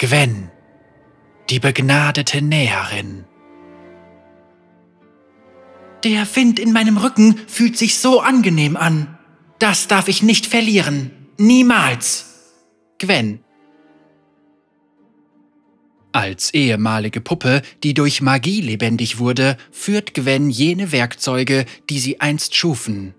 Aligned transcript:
Gwen, 0.00 0.52
die 1.50 1.58
begnadete 1.58 2.40
Näherin. 2.40 3.24
Der 6.04 6.24
Wind 6.36 6.60
in 6.60 6.72
meinem 6.72 6.98
Rücken 6.98 7.36
fühlt 7.48 7.76
sich 7.76 7.98
so 7.98 8.20
angenehm 8.20 8.76
an. 8.76 9.18
Das 9.58 9.88
darf 9.88 10.06
ich 10.06 10.22
nicht 10.22 10.46
verlieren. 10.46 11.10
Niemals. 11.36 12.26
Gwen. 13.00 13.40
Als 16.12 16.54
ehemalige 16.54 17.20
Puppe, 17.20 17.62
die 17.82 17.92
durch 17.92 18.20
Magie 18.20 18.60
lebendig 18.60 19.18
wurde, 19.18 19.56
führt 19.72 20.14
Gwen 20.14 20.48
jene 20.48 20.92
Werkzeuge, 20.92 21.66
die 21.90 21.98
sie 21.98 22.20
einst 22.20 22.54
schufen. 22.54 23.14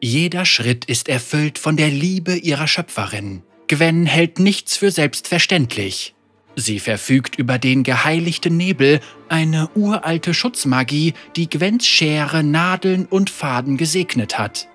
Jeder 0.00 0.44
Schritt 0.44 0.84
ist 0.84 1.08
erfüllt 1.08 1.58
von 1.58 1.76
der 1.76 1.88
Liebe 1.90 2.36
ihrer 2.36 2.68
Schöpferin. 2.68 3.42
Gwen 3.66 4.06
hält 4.06 4.38
nichts 4.38 4.76
für 4.76 4.92
selbstverständlich. 4.92 6.14
Sie 6.56 6.80
verfügt 6.80 7.36
über 7.36 7.58
den 7.58 7.82
geheiligten 7.82 8.56
Nebel, 8.56 9.00
eine 9.28 9.70
uralte 9.74 10.34
Schutzmagie, 10.34 11.14
die 11.36 11.48
Gwens 11.48 11.86
Schere, 11.86 12.42
Nadeln 12.42 13.06
und 13.06 13.30
Faden 13.30 13.76
gesegnet 13.76 14.38
hat. 14.38 14.68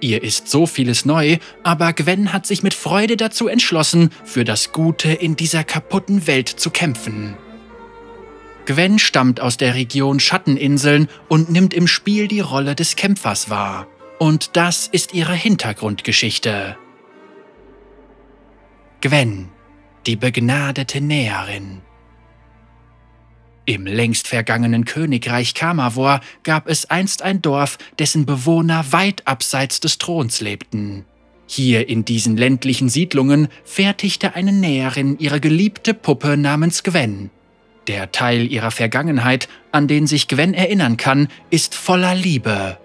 Ihr 0.00 0.22
ist 0.22 0.48
so 0.48 0.66
vieles 0.66 1.04
neu, 1.04 1.38
aber 1.64 1.92
Gwen 1.92 2.32
hat 2.32 2.46
sich 2.46 2.62
mit 2.62 2.74
Freude 2.74 3.16
dazu 3.16 3.48
entschlossen, 3.48 4.10
für 4.24 4.44
das 4.44 4.72
Gute 4.72 5.10
in 5.10 5.36
dieser 5.36 5.64
kaputten 5.64 6.26
Welt 6.26 6.48
zu 6.48 6.70
kämpfen. 6.70 7.36
Gwen 8.66 8.98
stammt 8.98 9.40
aus 9.40 9.56
der 9.56 9.74
Region 9.74 10.20
Schatteninseln 10.20 11.08
und 11.28 11.50
nimmt 11.50 11.74
im 11.74 11.86
Spiel 11.86 12.28
die 12.28 12.40
Rolle 12.40 12.74
des 12.74 12.96
Kämpfers 12.96 13.50
wahr. 13.50 13.86
Und 14.18 14.56
das 14.56 14.86
ist 14.86 15.14
ihre 15.14 15.32
Hintergrundgeschichte. 15.34 16.76
Gwen, 19.00 19.48
die 20.06 20.16
begnadete 20.16 21.00
Näherin. 21.00 21.82
Im 23.68 23.84
längst 23.84 24.28
vergangenen 24.28 24.86
Königreich 24.86 25.52
Kamavor 25.52 26.20
gab 26.42 26.68
es 26.68 26.88
einst 26.88 27.20
ein 27.20 27.42
Dorf, 27.42 27.76
dessen 27.98 28.24
Bewohner 28.24 28.92
weit 28.92 29.26
abseits 29.26 29.80
des 29.80 29.98
Throns 29.98 30.40
lebten. 30.40 31.04
Hier 31.46 31.88
in 31.88 32.04
diesen 32.04 32.36
ländlichen 32.36 32.88
Siedlungen 32.88 33.48
fertigte 33.64 34.34
eine 34.34 34.52
Näherin 34.52 35.18
ihre 35.18 35.40
geliebte 35.40 35.92
Puppe 35.92 36.36
namens 36.36 36.82
Gwen. 36.82 37.30
Der 37.88 38.12
Teil 38.12 38.50
ihrer 38.50 38.70
Vergangenheit, 38.70 39.48
an 39.72 39.88
den 39.88 40.06
sich 40.06 40.28
Gwen 40.28 40.54
erinnern 40.54 40.98
kann, 40.98 41.28
ist 41.50 41.74
voller 41.74 42.14
Liebe. 42.14 42.78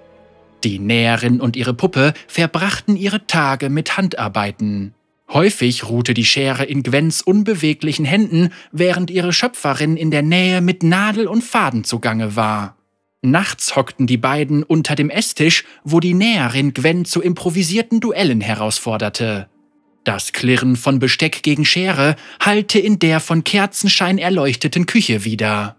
Die 0.63 0.79
Näherin 0.79 1.41
und 1.41 1.57
ihre 1.57 1.73
Puppe 1.73 2.13
verbrachten 2.27 2.95
ihre 2.95 3.27
Tage 3.27 3.69
mit 3.69 3.97
Handarbeiten. 3.97 4.93
Häufig 5.33 5.89
ruhte 5.89 6.13
die 6.13 6.25
Schere 6.25 6.63
in 6.63 6.83
Gwens 6.83 7.23
unbeweglichen 7.23 8.05
Händen, 8.05 8.49
während 8.71 9.09
ihre 9.09 9.33
Schöpferin 9.33 9.97
in 9.97 10.11
der 10.11 10.21
Nähe 10.21 10.61
mit 10.61 10.83
Nadel 10.83 11.27
und 11.27 11.43
Faden 11.43 11.83
zugange 11.83 12.35
war. 12.35 12.77
Nachts 13.23 13.75
hockten 13.75 14.05
die 14.05 14.17
beiden 14.17 14.61
unter 14.61 14.95
dem 14.95 15.09
Esstisch, 15.09 15.63
wo 15.83 15.99
die 15.99 16.13
Näherin 16.13 16.73
Gwen 16.73 17.03
zu 17.03 17.21
improvisierten 17.21 17.99
Duellen 17.99 18.41
herausforderte. 18.41 19.49
Das 20.03 20.33
Klirren 20.33 20.75
von 20.75 20.99
Besteck 20.99 21.41
gegen 21.41 21.65
Schere 21.65 22.15
hallte 22.39 22.77
in 22.77 22.99
der 22.99 23.19
von 23.19 23.43
Kerzenschein 23.43 24.19
erleuchteten 24.19 24.85
Küche 24.85 25.23
wieder. 25.23 25.77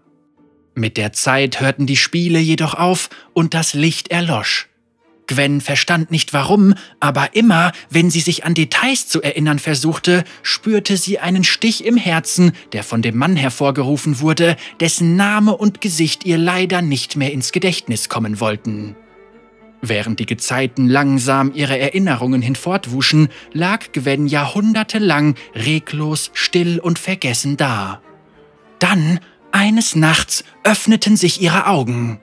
Mit 0.73 0.97
der 0.97 1.13
Zeit 1.13 1.61
hörten 1.61 1.85
die 1.85 1.95
Spiele 1.95 2.39
jedoch 2.39 2.73
auf 2.73 3.09
und 3.33 3.53
das 3.53 3.73
Licht 3.73 4.09
erlosch. 4.09 4.67
Gwen 5.27 5.61
verstand 5.61 6.11
nicht 6.11 6.33
warum, 6.33 6.75
aber 6.99 7.35
immer, 7.35 7.71
wenn 7.89 8.09
sie 8.09 8.19
sich 8.19 8.45
an 8.45 8.53
Details 8.53 9.07
zu 9.07 9.21
erinnern 9.21 9.59
versuchte, 9.59 10.23
spürte 10.43 10.97
sie 10.97 11.19
einen 11.19 11.43
Stich 11.43 11.85
im 11.85 11.97
Herzen, 11.97 12.51
der 12.73 12.83
von 12.83 13.01
dem 13.01 13.17
Mann 13.17 13.35
hervorgerufen 13.35 14.19
wurde, 14.19 14.55
dessen 14.79 15.15
Name 15.15 15.55
und 15.55 15.81
Gesicht 15.81 16.25
ihr 16.25 16.37
leider 16.37 16.81
nicht 16.81 17.15
mehr 17.15 17.31
ins 17.31 17.51
Gedächtnis 17.51 18.09
kommen 18.09 18.39
wollten. 18.39 18.95
Während 19.81 20.19
die 20.19 20.25
Gezeiten 20.25 20.87
langsam 20.87 21.51
ihre 21.53 21.77
Erinnerungen 21.77 22.41
hinfortwuschen, 22.41 23.29
lag 23.53 23.91
Gwen 23.93 24.25
jahrhundertelang 24.25 25.35
reglos, 25.53 26.31
still 26.33 26.79
und 26.79 26.97
vergessen 26.97 27.55
da. 27.57 28.01
Dann, 28.79 29.19
eines 29.51 29.95
Nachts, 29.95 30.43
öffneten 30.63 31.17
sich 31.17 31.41
ihre 31.41 31.67
Augen. 31.67 32.19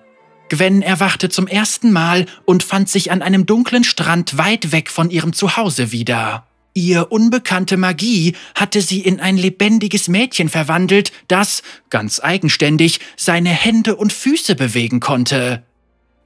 Gwen 0.53 0.83
erwachte 0.83 1.31
zum 1.31 1.47
ersten 1.47 1.93
Mal 1.93 2.27
und 2.45 2.63
fand 2.63 2.91
sich 2.91 3.11
an 3.11 3.23
einem 3.23 3.47
dunklen 3.47 3.85
Strand 3.85 4.37
weit 4.37 4.71
weg 4.71 4.91
von 4.91 5.09
ihrem 5.09 5.33
Zuhause 5.33 5.93
wieder. 5.93 6.47
Ihr 6.75 7.11
unbekannte 7.11 7.79
Magie 7.79 8.35
hatte 8.55 8.83
sie 8.83 9.01
in 9.01 9.19
ein 9.19 9.39
lebendiges 9.39 10.09
Mädchen 10.09 10.51
verwandelt, 10.51 11.11
das, 11.27 11.63
ganz 11.89 12.21
eigenständig, 12.21 13.01
seine 13.17 13.49
Hände 13.49 13.97
und 13.97 14.13
Füße 14.13 14.55
bewegen 14.55 15.01
konnte. 15.01 15.63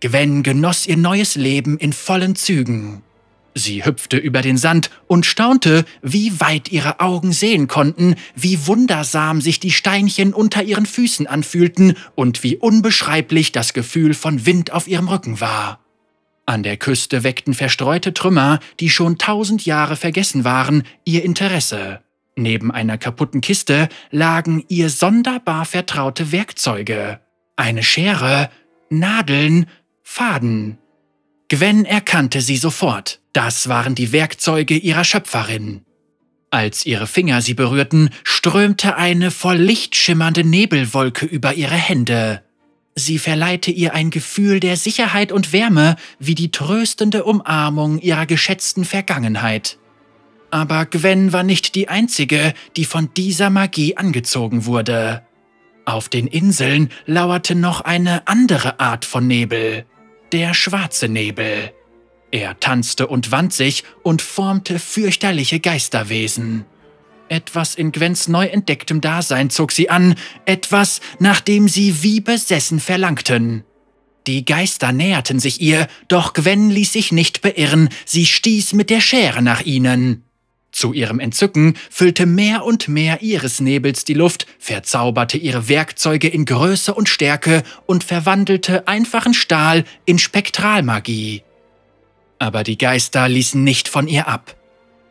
Gwen 0.01 0.43
genoss 0.43 0.89
ihr 0.89 0.97
neues 0.97 1.37
Leben 1.37 1.79
in 1.79 1.93
vollen 1.93 2.35
Zügen. 2.35 3.05
Sie 3.59 3.87
hüpfte 3.87 4.19
über 4.19 4.43
den 4.43 4.59
Sand 4.59 4.91
und 5.07 5.25
staunte, 5.25 5.87
wie 6.03 6.41
weit 6.41 6.71
ihre 6.71 7.01
Augen 7.01 7.33
sehen 7.33 7.69
konnten, 7.69 8.17
wie 8.35 8.67
wundersam 8.67 9.41
sich 9.41 9.59
die 9.59 9.71
Steinchen 9.71 10.35
unter 10.35 10.63
ihren 10.63 10.85
Füßen 10.85 11.27
anfühlten 11.27 11.97
und 12.15 12.43
wie 12.43 12.57
unbeschreiblich 12.57 13.53
das 13.53 13.73
Gefühl 13.73 14.13
von 14.13 14.45
Wind 14.45 14.73
auf 14.73 14.87
ihrem 14.87 15.09
Rücken 15.09 15.41
war. 15.41 15.81
An 16.45 16.65
der 16.65 16.77
Küste 16.77 17.25
weckten 17.25 17.55
verstreute 17.55 18.13
Trümmer, 18.13 18.61
die 18.79 18.91
schon 18.91 19.17
tausend 19.17 19.65
Jahre 19.65 19.97
vergessen 19.97 20.45
waren, 20.45 20.83
ihr 21.07 21.25
Interesse. 21.25 22.01
Neben 22.37 22.71
einer 22.71 22.99
kaputten 22.99 23.41
Kiste 23.41 23.89
lagen 24.11 24.67
ihr 24.69 24.91
sonderbar 24.91 25.65
vertraute 25.65 26.31
Werkzeuge. 26.31 27.21
Eine 27.57 27.83
Schere, 27.83 28.51
Nadeln, 28.91 29.65
Faden. 30.03 30.77
Gwen 31.49 31.87
erkannte 31.87 32.43
sie 32.43 32.59
sofort. 32.59 33.21
Das 33.37 33.69
waren 33.69 33.95
die 33.95 34.13
Werkzeuge 34.13 34.79
ihrer 34.79 35.05
Schöpferin. 35.05 35.83
Als 36.49 36.87
ihre 36.87 37.07
Finger 37.07 37.43
sie 37.43 37.53
berührten, 37.53 38.09
strömte 38.25 38.97
eine 38.97 39.31
voll 39.31 39.59
Licht 39.59 39.95
schimmernde 39.95 40.43
Nebelwolke 40.43 41.27
über 41.27 41.53
ihre 41.53 41.75
Hände. 41.75 42.43
Sie 42.95 43.19
verleihte 43.19 43.71
ihr 43.71 43.93
ein 43.93 44.09
Gefühl 44.09 44.59
der 44.59 44.79
Sicherheit 44.79 45.33
und 45.33 45.53
Wärme 45.53 45.97
wie 46.19 46.35
die 46.35 46.51
tröstende 46.51 47.25
Umarmung 47.25 47.99
ihrer 47.99 48.25
geschätzten 48.25 48.87
Vergangenheit. 48.87 49.77
Aber 50.51 50.87
Gwen 50.87 51.35
war 51.35 51.43
nicht 51.43 51.75
die 51.75 51.91
einzige, 51.91 52.55
die 52.79 52.87
von 52.87 53.13
dieser 53.13 53.51
Magie 53.51 53.99
angezogen 53.99 54.65
wurde. 54.65 55.27
Auf 55.85 56.09
den 56.09 56.27
Inseln 56.27 56.89
lauerte 57.05 57.55
noch 57.55 57.83
eine 57.83 58.27
andere 58.29 58.81
Art 58.81 59.05
von 59.05 59.27
Nebel, 59.27 59.85
der 60.33 60.55
schwarze 60.55 61.11
Nebel. 61.11 61.75
Er 62.31 62.59
tanzte 62.61 63.07
und 63.07 63.31
wand 63.31 63.53
sich 63.53 63.85
und 64.03 64.23
formte 64.23 64.79
fürchterliche 64.79 65.61
Geisterwesen. 65.61 66.65
Etwas 67.29 67.75
in 67.75 67.93
Gwens 67.93 68.29
neu 68.29 68.47
entdecktem 68.47 69.01
Dasein 69.01 69.51
zog 69.51 69.73
sie 69.73 69.91
an, 69.91 70.15
etwas, 70.45 71.01
nach 71.19 71.41
dem 71.41 71.69
sie 71.69 72.03
wie 72.03 72.21
besessen 72.21 72.79
verlangten. 72.79 73.65
Die 74.27 74.45
Geister 74.45 74.93
näherten 74.93 75.39
sich 75.39 75.61
ihr, 75.61 75.87
doch 76.09 76.33
Gwen 76.33 76.71
ließ 76.71 76.93
sich 76.93 77.13
nicht 77.13 77.43
beirren, 77.43 77.89
sie 78.05 78.27
stieß 78.27 78.73
mit 78.73 78.91
der 78.91 79.01
Schere 79.01 79.43
nach 79.43 79.63
ihnen. 79.63 80.25
Zu 80.73 80.93
ihrem 80.93 81.21
Entzücken 81.21 81.75
füllte 81.91 82.27
mehr 82.27 82.65
und 82.65 82.87
mehr 82.89 83.23
ihres 83.23 83.61
Nebels 83.61 84.05
die 84.05 84.15
Luft, 84.15 84.47
verzauberte 84.59 85.39
ihre 85.39 85.69
Werkzeuge 85.69 86.29
in 86.29 86.45
Größe 86.45 86.93
und 86.93 87.09
Stärke 87.09 87.63
und 87.87 88.05
verwandelte 88.05 88.87
einfachen 88.87 89.33
Stahl 89.33 89.85
in 90.05 90.19
Spektralmagie. 90.19 91.46
Aber 92.39 92.63
die 92.63 92.79
Geister 92.79 93.29
ließen 93.29 93.63
nicht 93.63 93.89
von 93.89 94.09
ihr 94.09 94.29
ab. 94.29 94.57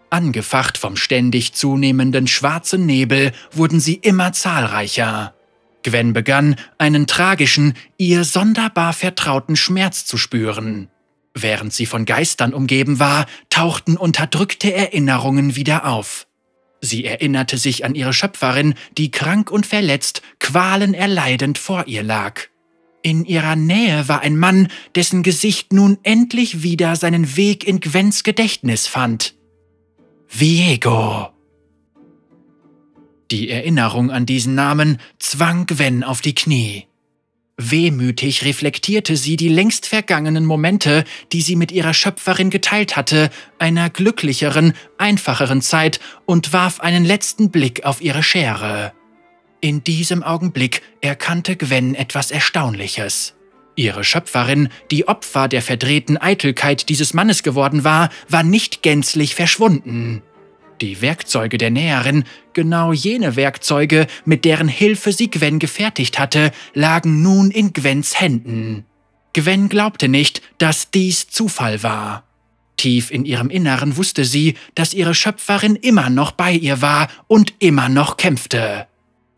Angefacht 0.10 0.78
vom 0.78 0.96
ständig 0.96 1.54
zunehmenden 1.54 2.28
schwarzen 2.28 2.86
Nebel 2.86 3.32
wurden 3.52 3.80
sie 3.80 3.96
immer 3.96 4.32
zahlreicher. 4.34 5.34
Gwen 5.84 6.14
begann, 6.14 6.56
einen 6.78 7.06
tragischen, 7.06 7.74
ihr 7.98 8.24
sonderbar 8.24 8.94
vertrauten 8.94 9.56
Schmerz 9.56 10.06
zu 10.06 10.18
spüren. 10.18 10.90
Während 11.34 11.74
sie 11.74 11.86
von 11.86 12.06
Geistern 12.06 12.54
umgeben 12.54 13.00
war, 13.00 13.26
tauchten 13.50 13.98
unterdrückte 13.98 14.74
Erinnerungen 14.74 15.56
wieder 15.56 15.86
auf. 15.86 16.28
Sie 16.82 17.06
erinnerte 17.06 17.58
sich 17.58 17.84
an 17.84 17.94
ihre 17.94 18.14
Schöpferin, 18.14 18.76
die 18.98 19.12
krank 19.12 19.52
und 19.52 19.66
verletzt, 19.66 20.22
Qualen 20.40 20.94
erleidend 20.94 21.58
vor 21.58 21.88
ihr 21.88 22.04
lag. 22.04 22.48
In 23.06 23.24
ihrer 23.24 23.56
Nähe 23.56 24.08
war 24.08 24.22
ein 24.22 24.36
Mann, 24.36 24.68
dessen 24.96 25.22
Gesicht 25.22 25.72
nun 25.72 26.00
endlich 26.02 26.64
wieder 26.64 26.96
seinen 26.96 27.38
Weg 27.38 27.64
in 27.64 27.80
Gwens 27.80 28.24
Gedächtnis 28.24 28.88
fand. 28.88 29.36
Viego. 30.28 31.30
Die 33.30 33.52
Erinnerung 33.52 34.10
an 34.10 34.26
diesen 34.26 34.56
Namen 34.56 34.98
zwang 35.20 35.68
Gwen 35.68 36.04
auf 36.04 36.22
die 36.22 36.34
Knie. 36.34 36.88
Wehmütig 37.58 38.44
reflektierte 38.44 39.18
sie 39.18 39.36
die 39.36 39.50
längst 39.50 39.86
vergangenen 39.86 40.48
Momente, 40.48 41.04
die 41.32 41.44
sie 41.44 41.56
mit 41.56 41.72
ihrer 41.72 41.94
Schöpferin 41.94 42.50
geteilt 42.50 42.96
hatte, 42.96 43.30
einer 43.60 43.92
glücklicheren, 43.92 44.74
einfacheren 44.98 45.62
Zeit 45.62 46.00
und 46.26 46.54
warf 46.54 46.80
einen 46.80 47.06
letzten 47.06 47.52
Blick 47.52 47.86
auf 47.86 48.02
ihre 48.02 48.24
Schere. 48.24 48.94
In 49.66 49.84
diesem 49.84 50.22
Augenblick 50.22 50.84
erkannte 51.02 51.56
Gwen 51.56 51.96
etwas 51.96 52.30
Erstaunliches. 52.30 53.34
Ihre 53.76 54.04
Schöpferin, 54.04 54.70
die 54.92 55.08
Opfer 55.08 55.48
der 55.48 55.64
verdrehten 55.64 56.18
Eitelkeit 56.18 56.88
dieses 56.88 57.16
Mannes 57.16 57.42
geworden 57.42 57.84
war, 57.84 58.12
war 58.30 58.44
nicht 58.44 58.84
gänzlich 58.84 59.34
verschwunden. 59.34 60.22
Die 60.82 61.02
Werkzeuge 61.02 61.58
der 61.58 61.72
Näherin, 61.72 62.26
genau 62.54 62.94
jene 62.94 63.36
Werkzeuge, 63.38 64.06
mit 64.24 64.46
deren 64.46 64.68
Hilfe 64.68 65.12
sie 65.12 65.32
Gwen 65.32 65.58
gefertigt 65.58 66.20
hatte, 66.20 66.52
lagen 66.76 67.24
nun 67.24 67.50
in 67.50 67.74
Gwens 67.74 68.20
Händen. 68.20 68.86
Gwen 69.34 69.68
glaubte 69.68 70.08
nicht, 70.10 70.44
dass 70.60 70.92
dies 70.92 71.30
Zufall 71.30 71.82
war. 71.82 72.24
Tief 72.78 73.10
in 73.10 73.26
ihrem 73.26 73.50
Inneren 73.50 73.98
wusste 73.98 74.26
sie, 74.26 74.54
dass 74.76 74.94
ihre 74.94 75.16
Schöpferin 75.16 75.76
immer 75.76 76.12
noch 76.12 76.34
bei 76.34 76.52
ihr 76.52 76.84
war 76.84 77.08
und 77.26 77.56
immer 77.58 77.90
noch 77.90 78.18
kämpfte. 78.18 78.86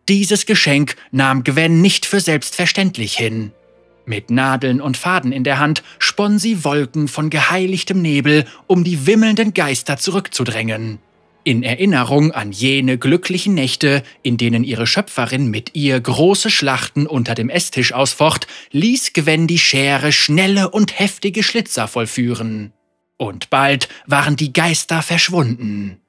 Dieses 0.10 0.46
Geschenk 0.46 0.96
nahm 1.12 1.44
Gwen 1.44 1.82
nicht 1.82 2.06
für 2.06 2.20
selbstverständlich 2.20 3.18
hin. 3.18 3.52
Mit 4.06 4.30
Nadeln 4.30 4.80
und 4.80 4.96
Faden 4.96 5.34
in 5.34 5.44
der 5.44 5.60
Hand 5.60 5.84
sponn 6.00 6.40
sie 6.40 6.64
Wolken 6.64 7.08
von 7.08 7.30
geheiligtem 7.30 8.02
Nebel, 8.02 8.46
um 8.68 8.84
die 8.84 9.06
wimmelnden 9.06 9.54
Geister 9.54 9.98
zurückzudrängen 9.98 11.00
in 11.48 11.64
Erinnerung 11.64 12.34
an 12.34 12.52
jene 12.52 12.98
glücklichen 12.98 13.54
Nächte, 13.54 14.04
in 14.22 14.36
denen 14.36 14.66
ihre 14.66 14.86
Schöpferin 14.86 15.50
mit 15.50 15.76
ihr 15.76 15.98
große 15.98 16.50
Schlachten 16.50 17.08
unter 17.08 17.36
dem 17.36 17.50
Esstisch 17.50 17.94
ausfocht, 17.94 18.48
ließ 18.72 19.14
Gwen 19.14 19.48
die 19.48 19.58
Schere 19.58 20.12
schnelle 20.12 20.70
und 20.70 21.00
heftige 21.00 21.44
Schlitzer 21.44 21.88
vollführen. 21.88 22.74
Und 23.16 23.50
bald 23.50 23.88
waren 24.06 24.36
die 24.36 24.52
Geister 24.52 25.02
verschwunden. 25.02 26.02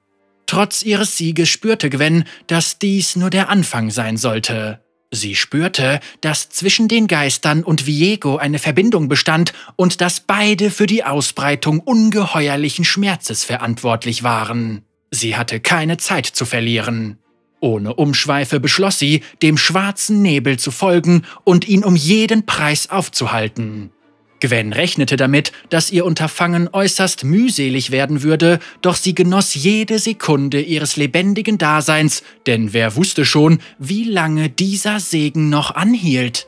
Trotz 0.58 0.82
ihres 0.82 1.16
Sieges 1.16 1.48
spürte 1.50 1.88
Gwen, 1.88 2.24
dass 2.48 2.80
dies 2.80 3.14
nur 3.14 3.30
der 3.30 3.48
Anfang 3.48 3.92
sein 3.92 4.16
sollte. 4.16 4.80
Sie 5.12 5.36
spürte, 5.36 6.00
dass 6.20 6.48
zwischen 6.48 6.88
den 6.88 7.06
Geistern 7.06 7.62
und 7.62 7.86
Viego 7.86 8.38
eine 8.38 8.58
Verbindung 8.58 9.08
bestand 9.08 9.52
und 9.76 10.00
dass 10.00 10.18
beide 10.18 10.72
für 10.72 10.88
die 10.88 11.04
Ausbreitung 11.04 11.78
ungeheuerlichen 11.78 12.84
Schmerzes 12.84 13.44
verantwortlich 13.44 14.24
waren. 14.24 14.82
Sie 15.12 15.36
hatte 15.36 15.60
keine 15.60 15.96
Zeit 15.96 16.26
zu 16.26 16.44
verlieren. 16.44 17.18
Ohne 17.60 17.94
Umschweife 17.94 18.58
beschloss 18.58 18.98
sie, 18.98 19.22
dem 19.42 19.58
schwarzen 19.58 20.22
Nebel 20.22 20.58
zu 20.58 20.72
folgen 20.72 21.22
und 21.44 21.68
ihn 21.68 21.84
um 21.84 21.94
jeden 21.94 22.46
Preis 22.46 22.90
aufzuhalten. 22.90 23.92
Gwen 24.40 24.72
rechnete 24.72 25.16
damit, 25.16 25.52
dass 25.68 25.90
ihr 25.90 26.04
Unterfangen 26.04 26.68
äußerst 26.72 27.24
mühselig 27.24 27.90
werden 27.90 28.22
würde, 28.22 28.60
doch 28.82 28.94
sie 28.94 29.14
genoss 29.14 29.54
jede 29.54 29.98
Sekunde 29.98 30.60
ihres 30.60 30.96
lebendigen 30.96 31.58
Daseins, 31.58 32.22
denn 32.46 32.72
wer 32.72 32.94
wusste 32.94 33.24
schon, 33.24 33.58
wie 33.78 34.04
lange 34.04 34.48
dieser 34.48 35.00
Segen 35.00 35.48
noch 35.48 35.74
anhielt. 35.74 36.46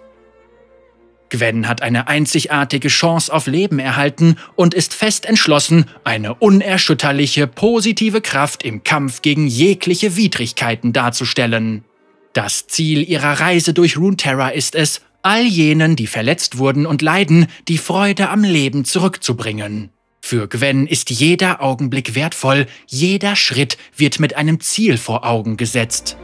Gwen 1.31 1.69
hat 1.69 1.81
eine 1.81 2.09
einzigartige 2.09 2.89
Chance 2.89 3.33
auf 3.33 3.47
Leben 3.47 3.79
erhalten 3.79 4.37
und 4.57 4.75
ist 4.75 4.95
fest 4.95 5.25
entschlossen, 5.25 5.87
eine 6.03 6.35
unerschütterliche, 6.35 7.47
positive 7.47 8.21
Kraft 8.21 8.65
im 8.65 8.83
Kampf 8.83 9.23
gegen 9.23 9.47
jegliche 9.47 10.17
Widrigkeiten 10.17 10.93
darzustellen. 10.93 11.85
Das 12.33 12.67
Ziel 12.67 13.09
ihrer 13.09 13.41
Reise 13.41 13.73
durch 13.75 13.97
Runeterra 13.97 14.51
ist 14.51 14.75
es, 14.75 15.03
all 15.23 15.45
jenen, 15.45 15.97
die 15.97 16.07
verletzt 16.07 16.59
wurden 16.59 16.87
und 16.87 17.03
leiden, 17.03 17.47
die 17.69 17.79
Freude 17.79 18.29
am 18.29 18.43
Leben 18.43 18.85
zurückzubringen. 18.85 19.91
Für 20.23 20.49
Gwen 20.49 20.87
ist 20.87 21.11
jeder 21.11 21.63
Augenblick 21.63 22.15
wertvoll, 22.15 22.67
jeder 22.87 23.37
Schritt 23.37 23.79
wird 23.97 24.21
mit 24.21 24.37
einem 24.37 24.61
Ziel 24.61 24.99
vor 24.99 25.25
Augen 25.25 25.57
gesetzt. 25.57 26.17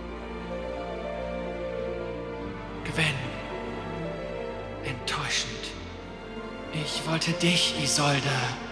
wollte 7.17 7.33
dich, 7.33 7.75
Isolde. 7.83 8.66